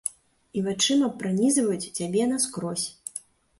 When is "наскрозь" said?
2.35-2.87